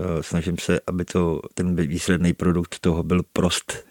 [0.00, 3.89] eh, snažím se, aby to, ten výsledný produkt toho byl prost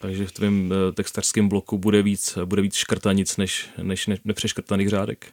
[0.00, 4.88] takže v tvém eh, textařském bloku bude víc, bude víc škrtanic než, než ne, nepřeškrtaných
[4.88, 5.26] řádek.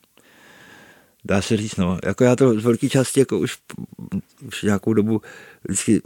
[1.25, 1.99] Dá se říct, no.
[2.03, 3.57] Jako já to z velké části jako už,
[4.47, 5.21] už nějakou dobu
[5.63, 6.01] vždycky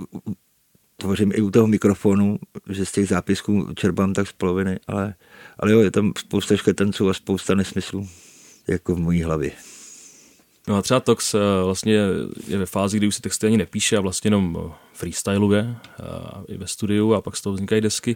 [0.98, 5.16] tvořím i u toho mikrofonu, že z těch zápisků čerpám tak z poloviny, ale,
[5.60, 8.10] ale jo, je tam spousta škrtanců a spousta nesmyslů,
[8.68, 9.52] jako v mojí hlavě.
[10.70, 11.94] No a třeba Tox eh, vlastně
[12.48, 16.04] je ve fázi, kdy už se texty ani nepíše a vlastně jenom eh, freestyluje eh,
[16.48, 18.16] i ve studiu a pak z toho vznikají desky.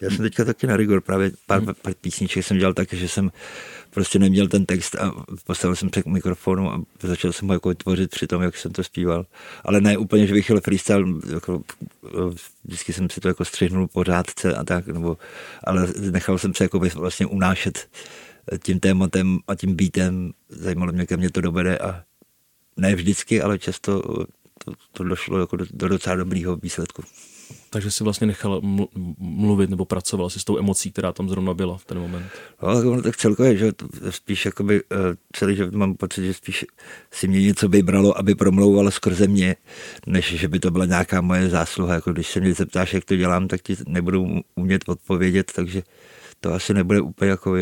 [0.00, 1.74] Já jsem teďka taky na rigor, právě pár, hmm.
[1.82, 3.32] pár písniček jsem dělal tak, že jsem
[3.90, 7.74] prostě neměl ten text a postavil jsem se k mikrofonu a začal jsem ho jako
[7.74, 9.26] tvořit při tom, jak jsem to zpíval.
[9.64, 11.62] Ale ne úplně, že bych chtěl freestyle, jako,
[12.64, 15.16] vždycky jsem si to jako střihnul po řádce a tak, nebo,
[15.64, 17.88] ale nechal jsem se jako vlastně unášet
[18.64, 20.32] tím tématem a tím beatem.
[20.48, 22.02] Zajímalo mě, kam mě to dovede a
[22.76, 24.02] ne vždycky, ale často
[24.64, 27.02] to, to došlo jako do, do docela dobrýho výsledku.
[27.70, 28.60] Takže si vlastně nechal
[29.18, 32.26] mluvit nebo pracoval si s tou emocí, která tam zrovna byla v ten moment.
[32.62, 33.72] No, tak, celkově, že
[34.10, 34.98] spíš jakoby uh,
[35.32, 36.64] celý život mám pocit, že spíš
[37.10, 39.56] si mě něco vybralo, aby promlouvalo skrze mě,
[40.06, 41.94] než že by to byla nějaká moje zásluha.
[41.94, 45.82] Jako když se mě zeptáš, jak to dělám, tak ti nebudu umět odpovědět, takže
[46.42, 47.58] to asi nebude úplně jako uh,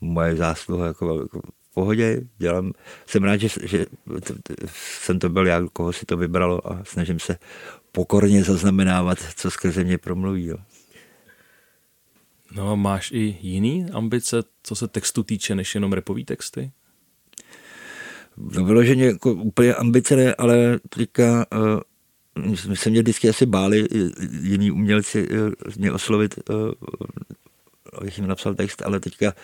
[0.00, 2.72] moje zásluha, jako, jako v pohodě, dělám,
[3.06, 3.86] jsem rád, že, že
[4.72, 7.38] jsem to byl já, koho si to vybralo a snažím se
[7.92, 10.46] pokorně zaznamenávat, co skrze mě promluví.
[10.46, 10.56] Jo.
[12.56, 16.72] No a máš i jiný ambice, co se textu týče, než jenom repový texty?
[18.36, 21.80] No vyloženě jako úplně ambice ne, ale teďka uh,
[22.68, 23.88] my se mě vždycky asi báli
[24.42, 26.56] jiní umělci uh, mě oslovit uh,
[27.92, 29.34] abych jim napsal text, ale teďka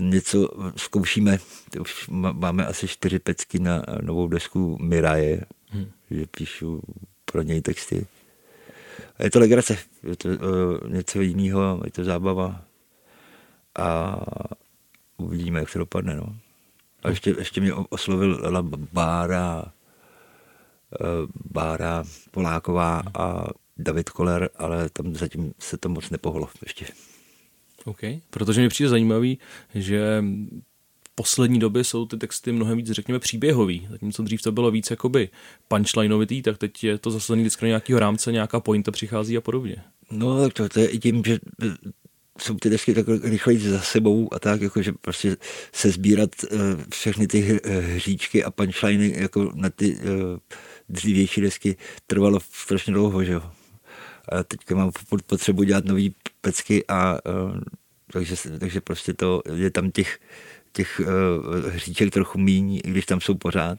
[0.00, 1.38] něco zkoušíme.
[1.80, 5.90] Už máme asi čtyři pecky na novou desku Miraje, hmm.
[6.10, 6.82] že píšu
[7.24, 8.06] pro něj texty.
[9.18, 10.36] A je to legrace, je to uh,
[10.90, 12.62] něco jiného, je to zábava
[13.78, 14.16] a
[15.16, 16.16] uvidíme, jak to dopadne.
[16.16, 16.36] No.
[17.02, 23.44] A ještě, ještě mě oslovil Bára, uh, Bára Poláková a
[23.76, 26.86] David Koller, ale tam zatím se to moc nepohlo ještě.
[27.84, 29.38] OK, protože mi přijde zajímavý,
[29.74, 30.24] že
[31.08, 33.86] v poslední době jsou ty texty mnohem víc, řekněme, příběhový.
[33.90, 35.28] Zatímco dřív to bylo víc jakoby
[35.68, 39.76] punchlineovitý, tak teď je to zasazený vždycky do nějakého rámce, nějaká pointa přichází a podobně.
[40.10, 41.38] No, tak to, to je i tím, že
[42.38, 45.36] jsou ty desky tak rychleji za sebou a tak, jako, že prostě
[45.72, 46.58] se sbírat uh,
[46.90, 47.60] všechny ty
[47.94, 50.00] hříčky a punchliny jako na ty uh,
[50.88, 53.42] dřívější desky trvalo strašně dlouho, že jo.
[54.28, 54.90] A teďka mám
[55.26, 56.14] potřebu dělat nový
[56.44, 57.58] pecky a uh,
[58.12, 60.18] takže, takže prostě to je tam těch,
[60.72, 63.78] těch uh, hříček trochu míň, i když tam jsou pořád,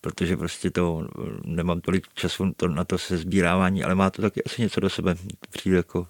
[0.00, 1.08] protože prostě to
[1.44, 4.90] nemám tolik času to, na to se sbírávání, ale má to taky asi něco do
[4.90, 5.14] sebe.
[5.50, 6.06] Přijde jako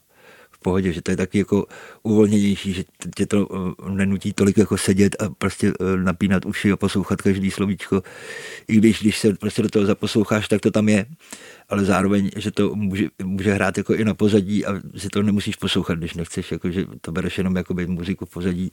[0.61, 1.67] pohodě, že to je taky jako
[2.03, 2.85] uvolněnější, že
[3.17, 7.51] tě to uh, nenutí tolik jako sedět a prostě uh, napínat uši a poslouchat každý
[7.51, 8.03] slovíčko.
[8.69, 11.07] I když, když se prostě do toho zaposloucháš, tak to tam je
[11.69, 15.57] ale zároveň, že to může, může hrát jako i na pozadí a že to nemusíš
[15.57, 18.73] poslouchat, když nechceš, jako, že to bereš jenom jako muziku v pozadí.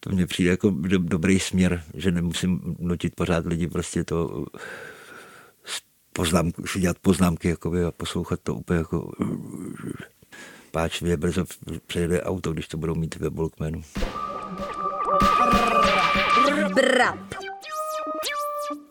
[0.00, 4.46] To mně přijde jako do, dobrý směr, že nemusím nutit pořád lidi prostě to
[6.12, 9.12] poznámky, si dělat poznámky jakoby, a poslouchat to úplně jako
[10.74, 11.44] páčivě, brzo
[11.86, 13.82] přejede auto, když to budou mít ve Volkmanu.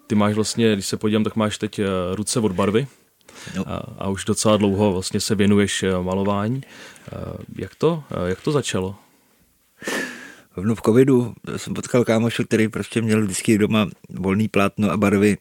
[0.08, 2.88] Ty máš vlastně, když se podívám, tak máš teď eh, ruce od barvy.
[3.56, 3.70] No.
[3.70, 6.62] A, a už docela dlouho vlastně se věnuješ eh, malování.
[6.64, 7.18] Eh,
[7.56, 8.96] jak to, jak to začalo?
[10.56, 15.38] v covidu jsem potkal kámoše, který prostě měl vždycky doma volný plátno a barvy.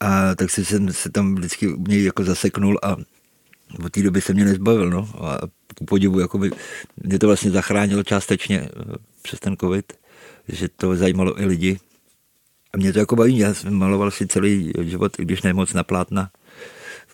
[0.00, 2.96] A tak si jsem se tam vždycky u něj jako zaseknul a
[3.84, 5.08] od té doby se mě nezbavil, no.
[5.20, 5.38] A
[5.74, 6.50] ku podivu, jakoby,
[7.02, 9.92] mě to vlastně zachránilo částečně eh, přes ten covid,
[10.48, 11.78] že to zajímalo i lidi.
[12.74, 15.84] A mě to jako baví, já jsem maloval si celý život, i když nemoc na
[15.84, 16.30] plátna.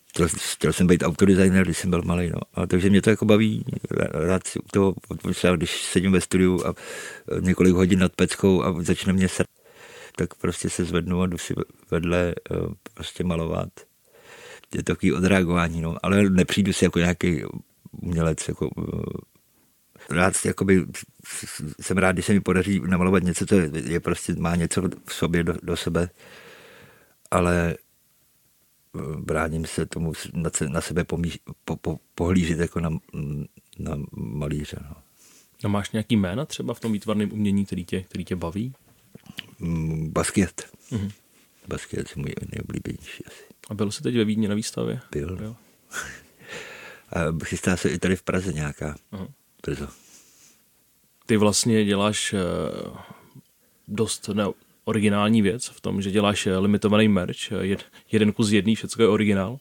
[0.09, 2.41] Chtěl, chtěl jsem být autodesigner, když jsem byl malý, no.
[2.55, 3.65] A takže mě to jako baví,
[4.13, 4.95] rád si to,
[5.35, 9.49] třeba když sedím ve studiu a eh, několik hodin nad peckou a začne mě srd,
[10.17, 11.55] tak prostě se zvednu a jdu si
[11.91, 12.55] vedle eh,
[12.95, 13.69] prostě malovat.
[14.75, 15.97] Je to takový odreagování, no.
[16.03, 17.43] ale nepřijdu si jako nějaký
[17.91, 20.87] umělec, jako eh, rád jakoby,
[21.81, 25.15] jsem rád, když se mi podaří namalovat něco, co je, je prostě, má něco v
[25.15, 26.11] sobě do, do sebe,
[27.31, 32.91] ale eh, bráním se tomu na, na sebe pomíž, po, po, pohlížet jako na,
[33.79, 34.77] na malíře.
[34.89, 34.97] No.
[35.65, 38.75] A máš nějaký jména třeba v tom výtvarném umění, který tě, který tě baví?
[39.59, 40.71] Mm, basket.
[40.91, 41.11] Mm-hmm.
[41.69, 43.43] Basket je můj nejoblíbenější asi.
[43.71, 45.01] A byl jsi teď ve Vídni na výstavě?
[45.11, 45.37] Byl.
[45.37, 45.57] byl.
[47.13, 48.97] A chystá se i tady v Praze nějaká.
[49.13, 49.29] Uh-huh.
[49.67, 49.89] Brzo.
[51.27, 52.97] Ty vlastně děláš uh,
[53.89, 54.45] dost ne,
[54.85, 59.05] originální věc v tom, že děláš eh, limitovaný merch, eh, jed, jeden kus jedný, všechno
[59.05, 59.59] je originál,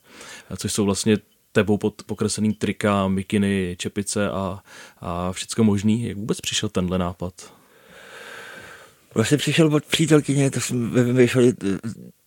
[0.56, 1.18] což jsou vlastně
[1.52, 4.62] tebou pod pokreslený trika, mikiny, čepice a,
[5.00, 6.04] a všechno možný.
[6.04, 7.59] Jak vůbec přišel tenhle nápad?
[9.14, 11.52] Vlastně přišel od přítelkyně, to jsme vymýšleli,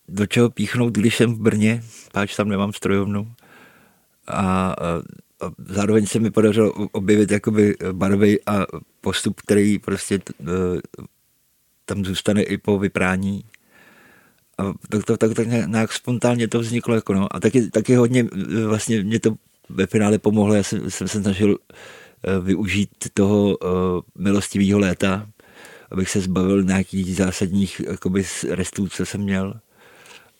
[0.08, 3.32] do čeho píchnout, když jsem v Brně, páč tam nemám strojovnu
[4.26, 4.74] a, a
[5.58, 8.66] zároveň se mi podařilo objevit jakoby barvy a
[9.00, 10.20] postup, který prostě e,
[11.84, 13.44] tam zůstane i po vyprání.
[14.58, 16.94] A tak, to, tak, tak nějak spontánně to vzniklo.
[16.94, 17.36] Jako no.
[17.36, 18.24] A taky, taky hodně
[18.66, 19.34] vlastně mě to
[19.68, 20.54] ve finále pomohlo.
[20.54, 21.58] Já jsem, jsem se snažil
[22.40, 23.58] využít toho
[24.18, 25.26] milostivého léta,
[25.94, 29.54] abych se zbavil nějakých zásadních jakoby, restů, co jsem měl.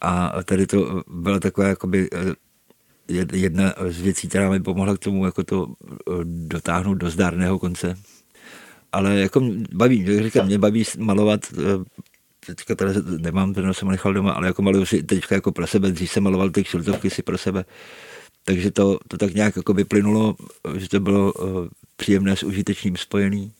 [0.01, 2.09] A tady to byla taková jakoby,
[3.33, 7.95] jedna z věcí, která mi pomohla k tomu jako to eh, dotáhnout do zdárného konce.
[8.93, 9.40] Ale jako
[9.73, 11.85] baví, jak říkám, mě baví malovat eh,
[12.47, 15.90] teďka tady nemám, ten jsem nechal doma, ale jako maluju si teďka jako pro sebe,
[15.90, 17.64] dřív jsem maloval ty kšiltovky si pro sebe,
[18.45, 20.37] takže to, to tak nějak jako vyplynulo,
[20.77, 21.33] že to bylo
[21.97, 23.53] příjemné s užitečným spojený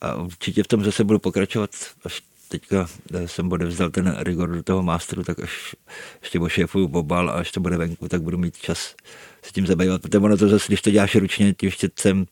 [0.00, 1.70] a určitě v tom zase budu pokračovat,
[2.04, 5.76] až teďka eh, jsem odevzdal ten rigor do toho masteru, tak až
[6.22, 8.96] ještě šéfu bobal a až to bude venku, tak budu mít čas
[9.42, 10.02] se tím zabývat.
[10.02, 12.26] Protože ono to zase, když to děláš ručně tím štětcem,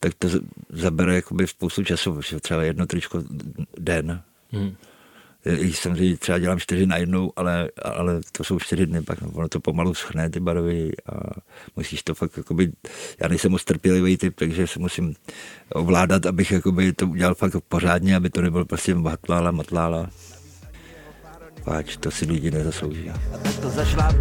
[0.00, 0.28] tak to
[0.68, 3.22] zabere jakoby spoustu času, třeba jedno tričko
[3.78, 4.22] den.
[4.52, 4.76] Hmm
[5.72, 9.60] samozřejmě třeba dělám čtyři na jednou, ale, ale to jsou čtyři dny, pak ono to
[9.60, 11.40] pomalu schne ty barvy a
[11.76, 12.72] musíš to fakt, jakoby,
[13.20, 15.14] já nejsem moc trpělivý typ, takže se musím
[15.74, 20.10] ovládat, abych jakoby, to udělal fakt pořádně, aby to nebylo prostě matlála, matlála
[21.64, 23.10] páč, to si lidi nezaslouží.
[23.10, 23.70] A tak to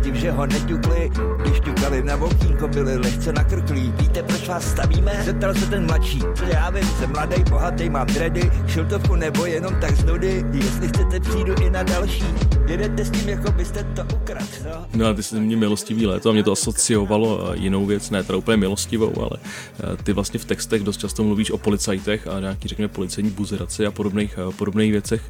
[0.03, 3.93] tím, že ho neťukli, když ťukali na okýnko, byli lehce nakrklí.
[3.97, 5.23] Víte, proč vás stavíme?
[5.25, 6.19] Zeptal se ten mladší.
[6.35, 10.45] Co já vím, jsem mladý, bohatý, mám dredy, šiltovku nebo jenom tak z nudy.
[10.53, 12.25] Jestli chcete, přijdu i na další.
[12.67, 14.47] Jedete s tím, jako byste to ukradl.
[14.63, 18.09] No, no a ty jsi mě milostivý léto a mě to asociovalo eh, jinou věc,
[18.09, 22.27] ne teda úplně milostivou, ale eh, ty vlastně v textech dost často mluvíš o policajtech
[22.27, 25.21] a nějaký, řekněme, policejní buzeraci a podobných, eh, podobných věcech.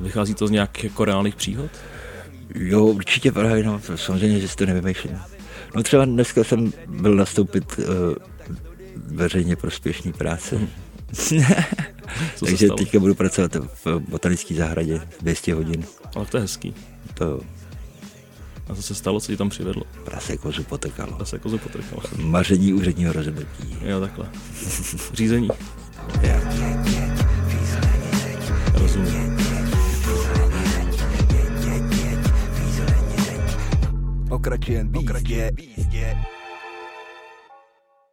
[0.00, 1.70] Vychází to z nějakých jako reálných příhod?
[2.54, 5.18] Jo, určitě právě, no, samozřejmě, že si to nevymýšlím.
[5.74, 7.84] No třeba dneska jsem byl nastoupit uh,
[8.96, 10.58] veřejně prospěšný práce.
[12.10, 12.28] Hmm.
[12.46, 15.84] Takže teďka budu pracovat v botanické zahradě 200 hodin.
[16.14, 16.74] Ale to je hezký.
[17.14, 17.40] To
[18.68, 19.82] a co se stalo, co ti tam přivedlo?
[20.04, 21.16] Prase kozu potekalo.
[21.16, 22.02] Prase kozu potekalo.
[22.16, 23.76] Maření úředního rozhodnutí.
[23.82, 24.26] Jo, takhle.
[25.12, 25.48] Řízení.
[26.22, 26.40] Já.
[28.74, 29.37] Rozumím.
[34.38, 35.50] Pokračujem výzdě.
[35.54, 36.16] výzdě.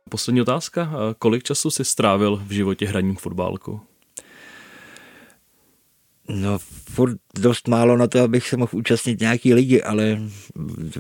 [0.10, 0.92] Poslední otázka.
[1.20, 3.82] Kolik času jsi strávil v životě hraním fotbálku?
[6.30, 6.60] No,
[6.90, 10.22] furt dost málo na to, abych se mohl účastnit nějaký ligy, ale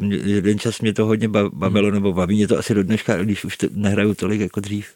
[0.09, 3.57] jeden čas mě to hodně bavilo, nebo baví mě to asi do dneška, když už
[3.57, 4.95] to nehraju tolik jako dřív.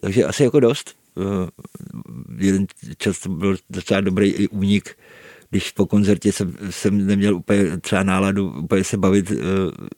[0.00, 0.94] Takže asi jako dost.
[1.18, 1.48] Eh,
[2.38, 2.66] jeden
[2.98, 4.96] čas to byl docela dobrý i únik
[5.50, 9.36] když po koncertě jsem, jsem neměl úplně třeba náladu úplně se bavit uh,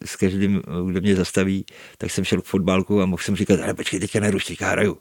[0.04, 1.64] s každým, kdo mě zastaví,
[1.98, 4.98] tak jsem šel k fotbalku a mohl jsem říkat, ale počkej, teďka neruš, teďka hraju.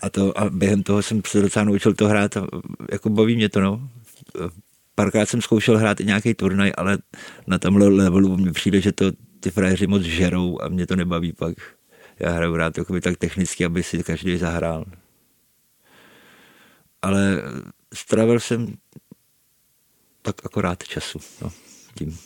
[0.00, 2.46] A, to, a během toho jsem se docela naučil to hrát a
[2.90, 3.88] jako baví mě to, no.
[4.94, 6.98] Párkrát jsem zkoušel hrát i nějaký turnaj, ale
[7.46, 11.32] na tomhle levelu mi přijde, že to ty frajeři moc žerou a mě to nebaví
[11.32, 11.54] pak.
[12.18, 14.84] Já hraju rád tak technicky, aby si každý zahrál.
[17.02, 17.42] Ale
[17.94, 18.74] stravil jsem
[20.22, 21.18] tak akorát času.
[21.42, 21.50] No,
[21.94, 22.18] tím.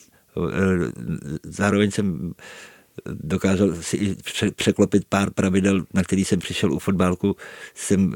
[1.45, 2.34] Zároveň jsem
[3.07, 4.16] dokázal si i
[4.51, 7.36] překlopit pár pravidel, na který jsem přišel u fotbalku,
[7.74, 8.14] jsem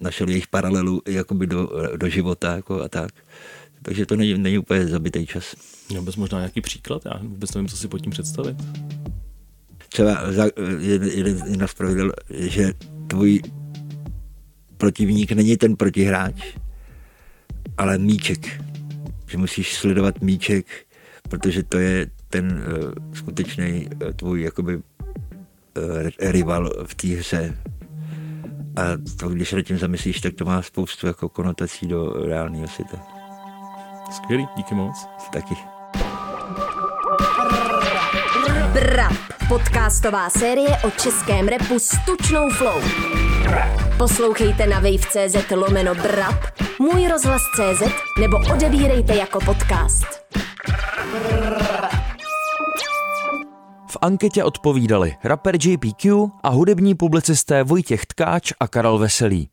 [0.00, 3.12] našel jejich paralelu jakoby do, do života jako a tak.
[3.82, 5.54] Takže to není, není úplně zabitý čas.
[5.88, 7.02] Měl bys možná nějaký příklad?
[7.04, 8.56] Já vůbec nevím, co si pod tím představit.
[9.88, 10.44] Třeba za,
[10.78, 12.72] jeden, jeden z pravidel, že
[13.06, 13.42] tvůj
[14.76, 16.56] protivník není ten protihráč,
[17.78, 18.62] ale míček.
[19.26, 20.66] Že musíš sledovat míček,
[21.28, 24.82] protože to je ten uh, skutečný uh, tvůj jakoby uh,
[26.18, 27.58] rival v té hře.
[28.76, 28.82] A
[29.18, 33.06] to, když se tím zamyslíš, tak to má spoustu jako konotací do reálného světa.
[34.12, 35.06] Skvělý, díky moc.
[35.32, 35.71] Taky.
[39.52, 42.80] Podcastová série o českém repu s tučnou flow.
[43.98, 46.44] Poslouchejte na wave.cz lomeno brap,
[46.78, 47.82] můj rozhlas.cz
[48.20, 50.06] nebo odebírejte jako podcast.
[53.88, 59.48] V anketě odpovídali rapper JPQ a hudební publicisté Vojtěch Tkáč a Karel Veselý.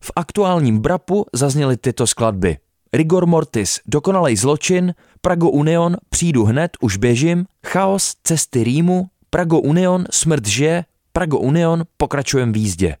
[0.00, 2.56] V aktuálním brapu zazněly tyto skladby.
[2.92, 10.06] Rigor Mortis, Dokonalej zločin, Prago Union, Přijdu hned, už běžím, Chaos, Cesty Rýmu, Prago Union,
[10.10, 12.96] Smrt žije, Prago Union, Pokračujem v jízdě.